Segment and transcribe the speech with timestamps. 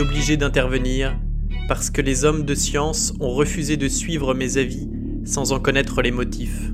[0.00, 1.16] obligé d'intervenir
[1.68, 4.88] parce que les hommes de science ont refusé de suivre mes avis
[5.24, 6.72] sans en connaître les motifs.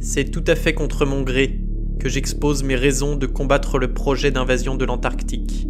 [0.00, 1.60] C'est tout à fait contre mon gré
[1.98, 5.66] que j'expose mes raisons de combattre le projet d'invasion de l'Antarctique.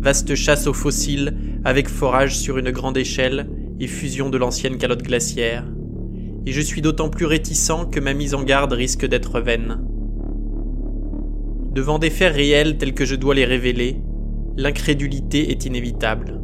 [0.00, 3.48] Vaste chasse aux fossiles avec forage sur une grande échelle
[3.80, 5.66] et fusion de l'ancienne calotte glaciaire.
[6.46, 9.80] Et je suis d'autant plus réticent que ma mise en garde risque d'être vaine.
[11.72, 13.96] Devant des faits réels tels que je dois les révéler,
[14.56, 16.40] l'incrédulité est inévitable.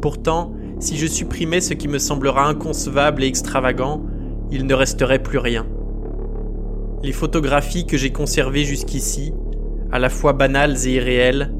[0.00, 4.04] Pourtant, si je supprimais ce qui me semblera inconcevable et extravagant,
[4.50, 5.66] il ne resterait plus rien.
[7.02, 9.32] Les photographies que j'ai conservées jusqu'ici,
[9.90, 11.52] à la fois banales et irréelles,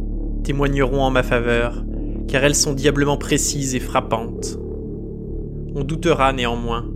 [0.44, 1.84] témoigneront en ma faveur,
[2.28, 4.58] car elles sont diablement précises et frappantes.
[5.74, 6.86] On doutera néanmoins,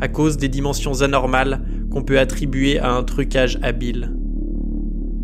[0.00, 4.14] à cause des dimensions anormales qu'on peut attribuer à un trucage habile.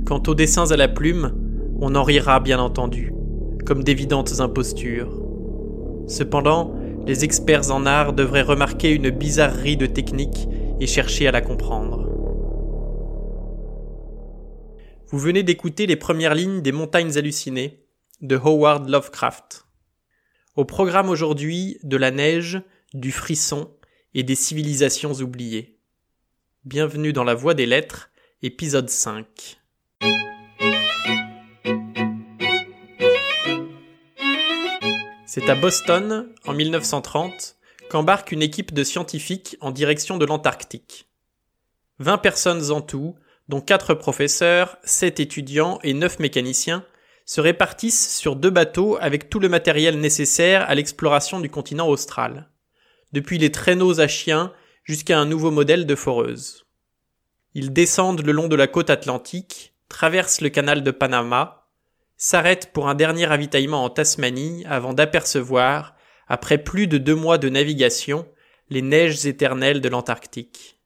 [0.07, 1.32] Quant aux dessins à la plume,
[1.80, 3.13] on en rira bien entendu,
[3.65, 5.23] comme d'évidentes impostures.
[6.07, 6.74] Cependant,
[7.07, 12.07] les experts en art devraient remarquer une bizarrerie de technique et chercher à la comprendre.
[15.09, 17.85] Vous venez d'écouter les premières lignes des Montagnes hallucinées
[18.21, 19.66] de Howard Lovecraft.
[20.57, 22.60] Au programme aujourd'hui de la neige,
[22.93, 23.71] du frisson
[24.15, 25.79] et des civilisations oubliées.
[26.65, 28.10] Bienvenue dans la Voie des Lettres,
[28.43, 29.60] épisode 5.
[35.32, 37.54] C'est à Boston, en 1930,
[37.88, 41.09] qu'embarque une équipe de scientifiques en direction de l'Antarctique.
[42.00, 43.14] Vingt personnes en tout,
[43.48, 46.84] dont quatre professeurs, sept étudiants et neuf mécaniciens,
[47.26, 52.51] se répartissent sur deux bateaux avec tout le matériel nécessaire à l'exploration du continent austral,
[53.12, 56.66] depuis les traîneaux à chiens jusqu'à un nouveau modèle de foreuse.
[57.54, 61.60] Ils descendent le long de la côte atlantique, traversent le canal de Panama,
[62.21, 65.97] s'arrête pour un dernier ravitaillement en Tasmanie avant d'apercevoir,
[66.28, 68.28] après plus de deux mois de navigation,
[68.69, 70.78] les neiges éternelles de l'Antarctique.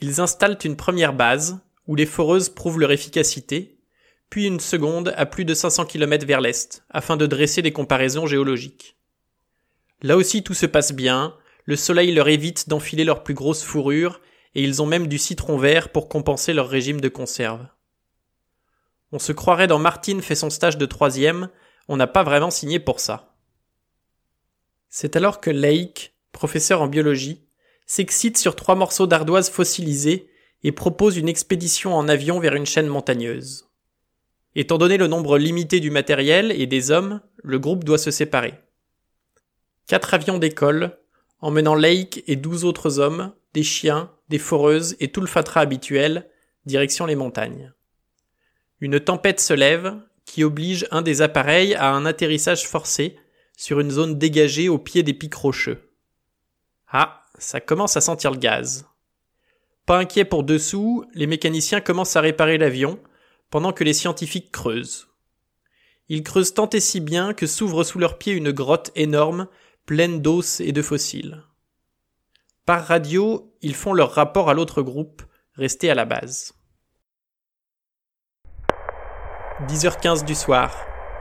[0.00, 3.76] Ils installent une première base, où les foreuses prouvent leur efficacité,
[4.30, 8.24] puis une seconde à plus de 500 km vers l'est, afin de dresser des comparaisons
[8.24, 8.96] géologiques.
[10.00, 11.36] Là aussi tout se passe bien,
[11.66, 14.22] le soleil leur évite d'enfiler leurs plus grosses fourrures,
[14.54, 17.66] et ils ont même du citron vert pour compenser leur régime de conserve.
[19.12, 21.48] On se croirait dans Martine fait son stage de troisième,
[21.88, 23.34] on n'a pas vraiment signé pour ça.
[24.88, 27.46] C'est alors que Lake, professeur en biologie,
[27.86, 30.30] s'excite sur trois morceaux d'ardoise fossilisés
[30.62, 33.68] et propose une expédition en avion vers une chaîne montagneuse.
[34.54, 38.54] Étant donné le nombre limité du matériel et des hommes, le groupe doit se séparer.
[39.86, 40.98] Quatre avions d'école,
[41.40, 46.28] emmenant Lake et douze autres hommes, des chiens, des foreuses et tout le fatras habituel,
[46.66, 47.72] direction les montagnes.
[48.80, 53.16] Une tempête se lève qui oblige un des appareils à un atterrissage forcé
[53.56, 55.90] sur une zone dégagée au pied des pics rocheux.
[56.88, 58.86] Ah, ça commence à sentir le gaz.
[59.86, 63.00] Pas inquiet pour dessous, les mécaniciens commencent à réparer l'avion,
[63.50, 65.08] pendant que les scientifiques creusent.
[66.08, 69.48] Ils creusent tant et si bien que s'ouvre sous leurs pieds une grotte énorme,
[69.86, 71.42] pleine d'os et de fossiles.
[72.66, 75.22] Par radio, ils font leur rapport à l'autre groupe,
[75.54, 76.57] resté à la base.
[79.66, 80.70] 10h15 du soir.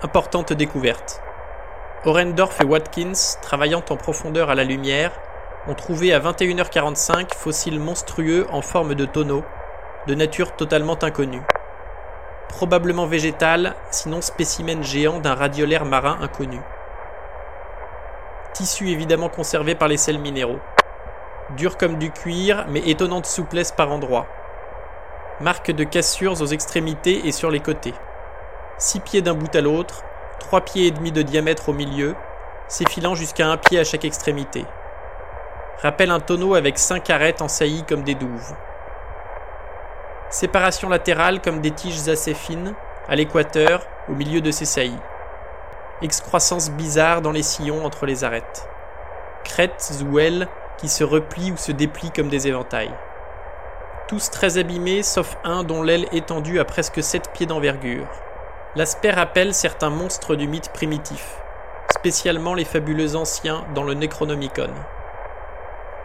[0.03, 1.24] Importante découverte.
[2.06, 5.12] Orendorf et Watkins, travaillant en profondeur à la lumière,
[5.68, 9.44] ont trouvé à 21h45 fossiles monstrueux en forme de tonneau,
[10.06, 11.42] de nature totalement inconnue.
[12.48, 16.62] Probablement végétal, sinon spécimen géant d'un radiolaire marin inconnu.
[18.54, 20.59] Tissu évidemment conservé par les sels minéraux.
[21.56, 24.28] Dur comme du cuir, mais étonnante souplesse par endroits.
[25.42, 27.96] Marque de cassures aux extrémités et sur les côtés
[28.78, 30.04] six pieds d'un bout à l'autre,
[30.40, 32.16] trois pieds et demi de diamètre au milieu,
[32.68, 34.66] s'effilant jusqu'à un pied à chaque extrémité.
[35.82, 38.56] Rappelle un tonneau avec cinq arêtes en saillie comme des douves.
[40.30, 42.74] Séparation latérale comme des tiges assez fines,
[43.07, 45.00] à l'équateur, au milieu de ces saillies.
[46.01, 48.68] Excroissance bizarre dans les sillons entre les arêtes.
[49.44, 50.48] Crêtes ou ailes
[50.78, 52.94] qui se replient ou se déplient comme des éventails.
[54.07, 58.07] Tous très abîmés, sauf un dont l'aile étendue a presque sept pieds d'envergure.
[58.77, 61.41] L'aspect rappelle certains monstres du mythe primitif,
[61.89, 64.69] spécialement les fabuleux anciens dans le Necronomicon.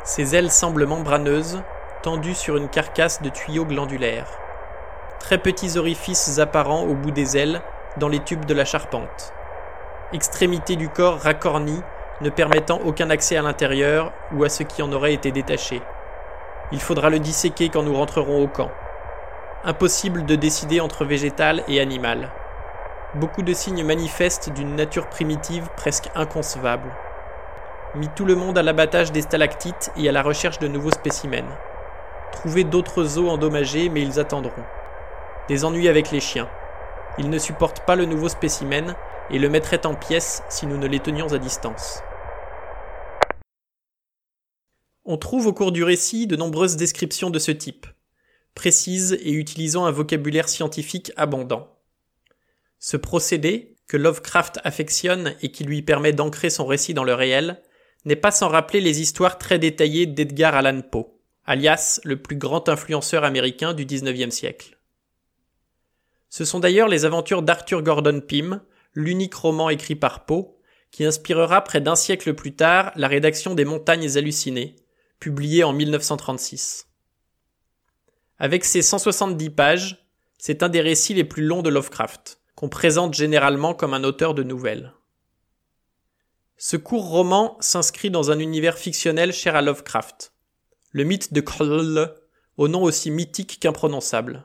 [0.04, 1.60] Ses ailes semblent membraneuses,
[2.02, 4.38] tendues sur une carcasse de tuyaux glandulaires.
[5.20, 7.60] Très petits orifices apparents au bout des ailes,
[7.98, 9.34] dans les tubes de la charpente.
[10.14, 11.82] Extrémité du corps racornie,
[12.22, 15.82] ne permettant aucun accès à l'intérieur ou à ce qui en aurait été détaché.
[16.72, 18.70] Il faudra le disséquer quand nous rentrerons au camp.
[19.62, 22.30] Impossible de décider entre végétal et animal.
[23.14, 26.90] Beaucoup de signes manifestes d'une nature primitive presque inconcevable.
[27.94, 31.58] Mis tout le monde à l'abattage des stalactites et à la recherche de nouveaux spécimens.
[32.32, 34.64] Trouver d'autres os endommagés, mais ils attendront.
[35.48, 36.48] Des ennuis avec les chiens.
[37.18, 38.96] Ils ne supportent pas le nouveau spécimen
[39.28, 42.02] et le mettraient en pièces si nous ne les tenions à distance.
[45.04, 47.86] On trouve au cours du récit de nombreuses descriptions de ce type,
[48.54, 51.68] précises et utilisant un vocabulaire scientifique abondant.
[52.84, 57.62] Ce procédé, que Lovecraft affectionne et qui lui permet d'ancrer son récit dans le réel,
[58.04, 61.06] n'est pas sans rappeler les histoires très détaillées d'Edgar Allan Poe,
[61.44, 64.80] alias le plus grand influenceur américain du XIXe siècle.
[66.28, 68.60] Ce sont d'ailleurs les aventures d'Arthur Gordon Pym,
[68.94, 70.56] l'unique roman écrit par Poe,
[70.90, 74.74] qui inspirera près d'un siècle plus tard la rédaction des Montagnes hallucinées,
[75.20, 76.88] publié en 1936.
[78.40, 80.04] Avec ses 170 pages,
[80.36, 84.42] c'est un des récits les plus longs de Lovecraft, présente généralement comme un auteur de
[84.42, 84.92] nouvelles.
[86.56, 90.32] Ce court roman s'inscrit dans un univers fictionnel cher à Lovecraft,
[90.92, 92.14] le mythe de Krll,
[92.56, 94.44] au nom aussi mythique qu'imprononçable.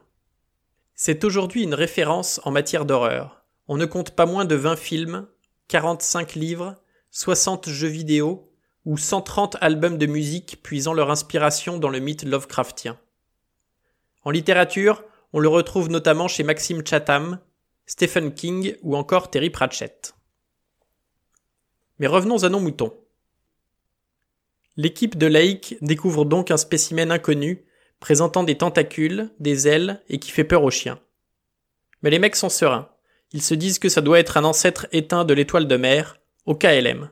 [0.96, 3.44] C'est aujourd'hui une référence en matière d'horreur.
[3.68, 5.28] On ne compte pas moins de 20 films,
[5.68, 6.76] 45 livres,
[7.12, 8.52] 60 jeux vidéo
[8.86, 12.98] ou 130 albums de musique puisant leur inspiration dans le mythe Lovecraftien.
[14.24, 15.04] En littérature,
[15.34, 17.40] on le retrouve notamment chez Maxime Chatham,
[17.90, 20.14] Stephen King ou encore Terry Pratchett.
[22.00, 22.94] Mais revenons à nos moutons.
[24.76, 27.66] L'équipe de Lake découvre donc un spécimen inconnu,
[28.02, 31.00] présentant des tentacules, des ailes et qui fait peur aux chiens.
[32.02, 32.90] Mais les mecs sont sereins.
[33.32, 36.56] Ils se disent que ça doit être un ancêtre éteint de l'étoile de mer, au
[36.56, 37.10] KLM.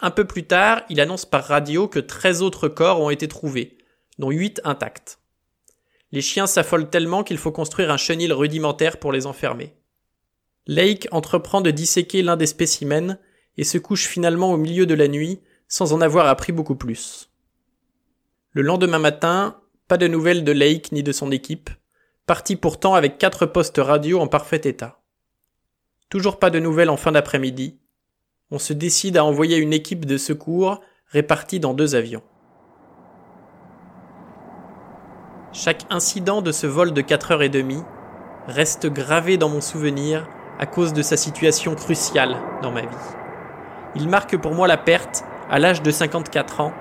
[0.00, 3.78] Un peu plus tard, il annonce par radio que 13 autres corps ont été trouvés,
[4.18, 5.20] dont 8 intacts.
[6.12, 9.74] Les chiens s'affolent tellement qu'il faut construire un chenil rudimentaire pour les enfermer.
[10.66, 13.18] Lake entreprend de disséquer l'un des spécimens
[13.56, 17.30] et se couche finalement au milieu de la nuit sans en avoir appris beaucoup plus.
[18.52, 21.70] Le lendemain matin, pas de nouvelles de Lake ni de son équipe,
[22.26, 25.00] parti pourtant avec quatre postes radio en parfait état.
[26.08, 27.78] Toujours pas de nouvelles en fin d'après-midi,
[28.50, 32.22] on se décide à envoyer une équipe de secours répartie dans deux avions.
[35.58, 37.82] Chaque incident de ce vol de 4 heures et demie
[38.46, 43.06] reste gravé dans mon souvenir à cause de sa situation cruciale dans ma vie.
[43.94, 46.74] Il marque pour moi la perte, à l'âge de 54 ans,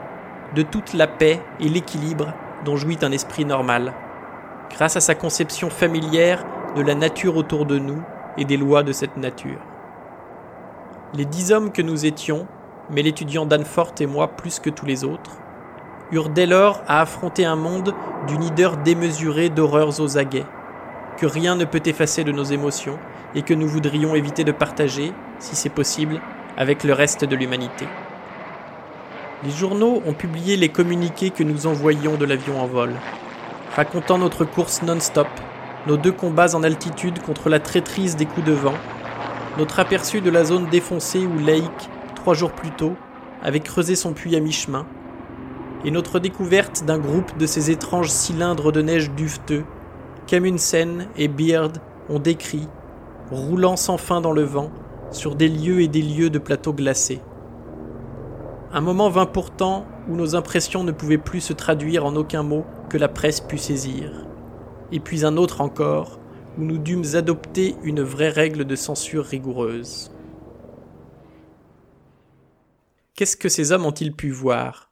[0.56, 2.34] de toute la paix et l'équilibre
[2.66, 3.94] dont jouit un esprit normal,
[4.72, 6.44] grâce à sa conception familière
[6.76, 8.04] de la nature autour de nous
[8.38, 9.62] et des lois de cette nature.
[11.14, 12.46] Les dix hommes que nous étions,
[12.90, 15.38] mais l'étudiant Danforth et moi plus que tous les autres,
[16.12, 17.94] eurent dès lors à affronter un monde
[18.28, 20.46] d'une hideur démesurée d'horreurs aux aguets,
[21.18, 22.98] que rien ne peut effacer de nos émotions
[23.36, 26.22] et que nous voudrions éviter de partager, si c'est possible,
[26.58, 27.88] avec le reste de l'humanité.
[29.44, 32.92] Les journaux ont publié les communiqués que nous envoyions de l'avion en vol,
[33.76, 35.28] racontant notre course non-stop,
[35.88, 38.74] nos deux combats en altitude contre la traîtrise des coups de vent
[39.58, 42.96] notre aperçu de la zone défoncée où Lake, trois jours plus tôt,
[43.42, 44.86] avait creusé son puits à mi-chemin,
[45.86, 49.64] et notre découverte d'un groupe de ces étranges cylindres de neige duveteux
[50.26, 51.74] qu'Amundsen et Beard
[52.10, 52.68] ont décrits,
[53.30, 54.72] roulant sans fin dans le vent,
[55.12, 57.22] sur des lieux et des lieux de plateaux glacés.
[58.74, 62.66] Un moment vint pourtant où nos impressions ne pouvaient plus se traduire en aucun mot
[62.90, 64.26] que la presse pût saisir.
[64.92, 66.20] Et puis un autre encore,
[66.58, 70.12] où nous dûmes adopter une vraie règle de censure rigoureuse.
[73.14, 74.85] Qu'est-ce que ces hommes ont-ils pu voir?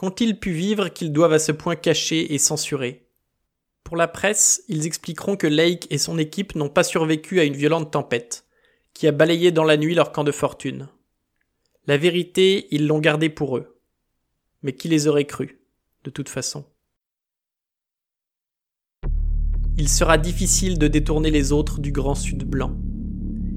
[0.00, 3.06] Qu'ont-ils pu vivre qu'ils doivent à ce point cacher et censurer?
[3.84, 7.52] Pour la presse, ils expliqueront que Lake et son équipe n'ont pas survécu à une
[7.52, 8.46] violente tempête,
[8.94, 10.88] qui a balayé dans la nuit leur camp de fortune.
[11.86, 13.78] La vérité, ils l'ont gardée pour eux.
[14.62, 15.58] Mais qui les aurait crus,
[16.04, 16.64] de toute façon?
[19.76, 22.74] Il sera difficile de détourner les autres du grand sud blanc.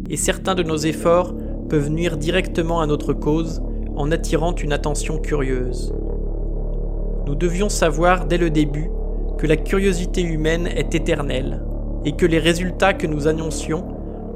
[0.10, 1.38] Et certains de nos efforts
[1.70, 3.62] peuvent nuire directement à notre cause
[3.96, 5.94] en attirant une attention curieuse.
[7.28, 8.90] Nous devions savoir dès le début
[9.38, 11.62] que la curiosité humaine est éternelle
[12.06, 13.86] et que les résultats que nous annoncions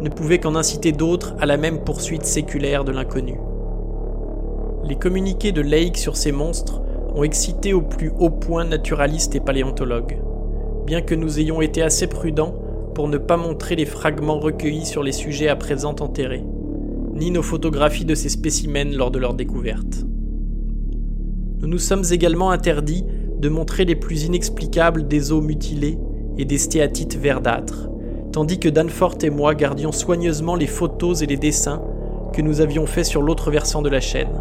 [0.02, 3.40] ne pouvaient qu'en inciter d'autres à la même poursuite séculaire de l'inconnu.
[4.84, 6.82] Les communiqués de Lake sur ces monstres
[7.14, 10.20] ont excité au plus haut point naturalistes et paléontologues
[10.88, 12.56] bien que nous ayons été assez prudents
[12.96, 16.46] pour ne pas montrer les fragments recueillis sur les sujets à présent enterrés,
[17.14, 20.06] ni nos photographies de ces spécimens lors de leur découverte.
[21.60, 23.04] Nous nous sommes également interdits
[23.40, 25.98] de montrer les plus inexplicables des os mutilés
[26.38, 27.90] et des stéatites verdâtres,
[28.32, 31.82] tandis que Danforth et moi gardions soigneusement les photos et les dessins
[32.32, 34.40] que nous avions faits sur l'autre versant de la chaîne,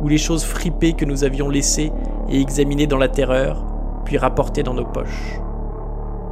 [0.00, 1.92] ou les choses fripées que nous avions laissées
[2.28, 3.64] et examinées dans la terreur,
[4.04, 5.38] puis rapportées dans nos poches.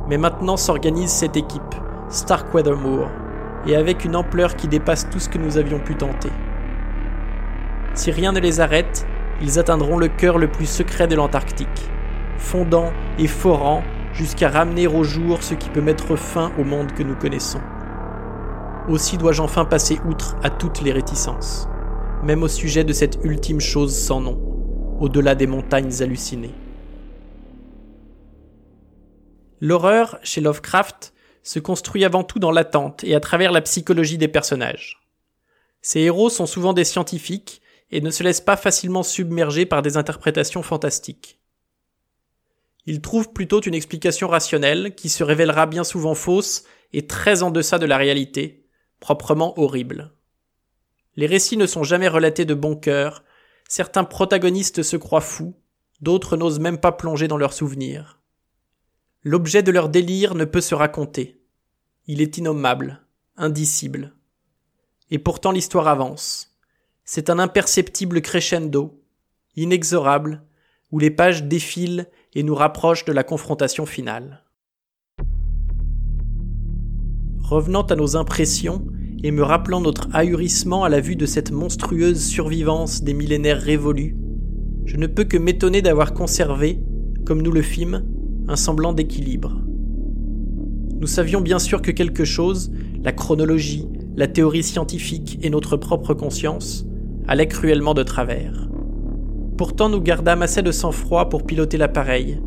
[0.09, 1.77] Mais maintenant s'organise cette équipe,
[2.09, 3.09] Starkweather Moor,
[3.69, 6.31] et avec une ampleur qui dépasse tout ce que nous avions pu tenter.
[7.95, 9.07] Si rien ne les arrête,
[9.41, 11.69] ils atteindront le cœur le plus secret de l'Antarctique,
[12.37, 17.03] fondant et forant jusqu'à ramener au jour ce qui peut mettre fin au monde que
[17.03, 17.61] nous connaissons.
[18.89, 21.69] Aussi dois-je enfin passer outre à toutes les réticences,
[22.23, 24.41] même au sujet de cette ultime chose sans nom,
[24.99, 26.55] au-delà des montagnes hallucinées.
[29.61, 34.29] L'horreur, chez Lovecraft, se construit avant tout dans l'attente et à travers la psychologie des
[34.29, 35.01] personnages.
[35.81, 39.97] Ces héros sont souvent des scientifiques et ne se laissent pas facilement submerger par des
[39.97, 41.41] interprétations fantastiques.
[42.87, 47.51] Ils trouvent plutôt une explication rationnelle qui se révélera bien souvent fausse et très en
[47.51, 48.67] deçà de la réalité,
[49.01, 50.15] proprement horrible.
[51.17, 53.25] Les récits ne sont jamais relatés de bon cœur,
[53.69, 55.55] certains protagonistes se croient fous,
[56.01, 58.21] d'autres n'osent même pas plonger dans leurs souvenirs.
[59.23, 61.43] L'objet de leur délire ne peut se raconter.
[62.07, 63.05] Il est innommable,
[63.37, 64.15] indicible.
[65.11, 66.48] Et pourtant l'histoire avance.
[67.11, 69.03] C'est un imperceptible crescendo,
[69.57, 70.43] inexorable,
[70.93, 74.45] où les pages défilent et nous rapprochent de la confrontation finale.
[77.41, 78.87] Revenant à nos impressions
[79.25, 84.15] et me rappelant notre ahurissement à la vue de cette monstrueuse survivance des millénaires révolus,
[84.85, 86.79] je ne peux que m'étonner d'avoir conservé,
[87.25, 88.05] comme nous le fîmes,
[88.49, 89.63] un semblant d'équilibre.
[91.01, 92.71] Nous savions bien sûr que quelque chose,
[93.03, 96.85] la chronologie, la théorie scientifique et notre propre conscience,
[97.29, 98.69] allait cruellement de travers.
[99.57, 102.41] Pourtant nous gardâmes assez de sang-froid pour piloter l'appareil,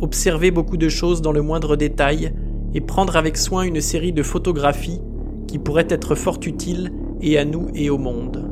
[0.00, 2.32] observer beaucoup de choses dans le moindre détail
[2.72, 5.00] et prendre avec soin une série de photographies
[5.48, 8.48] qui pourraient être fort utiles et à nous et au monde.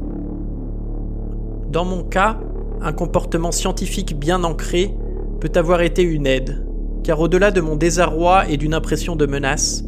[1.71, 2.41] Dans mon cas,
[2.81, 4.95] un comportement scientifique bien ancré
[5.41, 6.67] peut avoir été une aide,
[7.05, 9.85] car au-delà de mon désarroi et d'une impression de menace,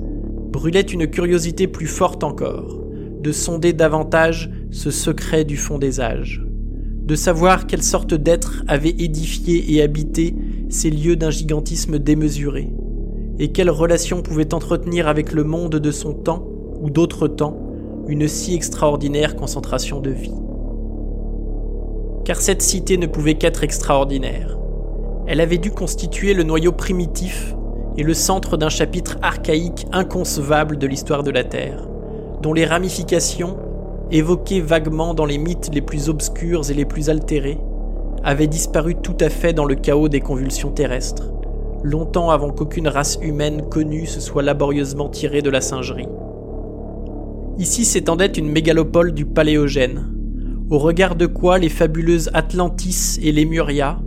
[0.52, 2.78] brûlait une curiosité plus forte encore,
[3.20, 6.44] de sonder davantage ce secret du fond des âges,
[7.04, 10.34] de savoir quelle sorte d'être avait édifié et habité
[10.68, 12.70] ces lieux d'un gigantisme démesuré,
[13.38, 16.46] et quelle relation pouvait entretenir avec le monde de son temps
[16.80, 17.58] ou d'autres temps
[18.08, 20.34] une si extraordinaire concentration de vie.
[22.24, 24.58] Car cette cité ne pouvait qu'être extraordinaire
[25.28, 27.54] elle avait dû constituer le noyau primitif
[27.98, 31.86] et le centre d'un chapitre archaïque inconcevable de l'histoire de la Terre,
[32.40, 33.58] dont les ramifications,
[34.10, 37.58] évoquées vaguement dans les mythes les plus obscurs et les plus altérés,
[38.24, 41.32] avaient disparu tout à fait dans le chaos des convulsions terrestres,
[41.82, 46.08] longtemps avant qu'aucune race humaine connue se soit laborieusement tirée de la singerie.
[47.58, 50.06] Ici s'étendait une mégalopole du Paléogène,
[50.70, 53.98] au regard de quoi les fabuleuses Atlantis et Lémuria,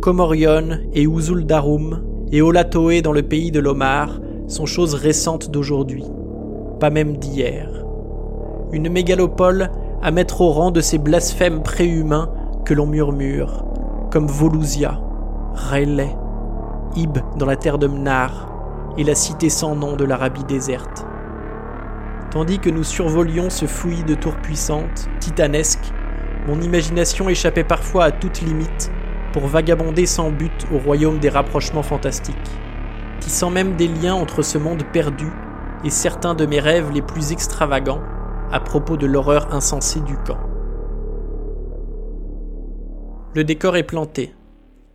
[0.00, 6.04] Komorion et Uzuldarum et Olatoé dans le pays de l'Omar sont choses récentes d'aujourd'hui,
[6.80, 7.84] pas même d'hier.
[8.72, 12.30] Une mégalopole à mettre au rang de ces blasphèmes préhumains
[12.64, 13.64] que l'on murmure,
[14.12, 15.00] comme Volusia,
[15.54, 16.16] Rayleigh,
[16.94, 18.48] Ib dans la terre de Mnar
[18.96, 21.04] et la cité sans nom de l'Arabie déserte.
[22.30, 25.92] Tandis que nous survolions ce fouillis de tours puissantes, titanesques,
[26.46, 28.92] mon imagination échappait parfois à toute limite
[29.32, 32.36] pour vagabonder sans but au royaume des rapprochements fantastiques,
[33.18, 35.26] tissant même des liens entre ce monde perdu
[35.84, 38.00] et certains de mes rêves les plus extravagants
[38.52, 40.38] à propos de l'horreur insensée du camp.
[43.34, 44.34] Le décor est planté.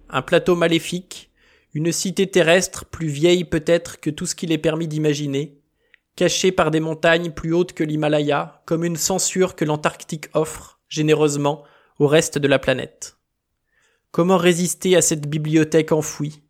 [0.10, 1.32] Un plateau maléfique,
[1.74, 5.62] une cité terrestre plus vieille peut-être que tout ce qu'il est permis d'imaginer,
[6.18, 11.64] cachée par des montagnes plus hautes que l'Himalaya, comme une censure que l'Antarctique offre, généreusement,
[11.98, 13.18] au reste de la planète.
[14.12, 16.44] Comment résister à cette bibliothèque enfouie,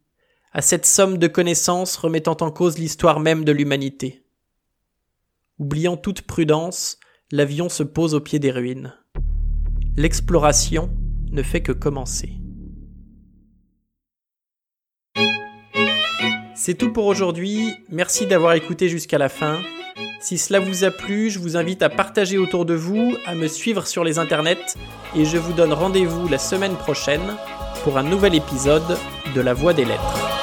[0.54, 4.25] à cette somme de connaissances remettant en cause l'histoire même de l'humanité?
[5.58, 7.00] Oubliant toute prudence,
[7.32, 8.94] l'avion se pose au pied des ruines.
[9.96, 10.90] L'exploration
[11.32, 12.34] ne fait que commencer.
[16.56, 19.62] C'est tout pour aujourd'hui, merci d'avoir écouté jusqu'à la fin.
[20.20, 23.48] Si cela vous a plu, je vous invite à partager autour de vous, à me
[23.48, 24.76] suivre sur les internets,
[25.16, 27.38] et je vous donne rendez-vous la semaine prochaine
[27.86, 28.98] pour un nouvel épisode
[29.34, 30.35] de La Voix des Lettres.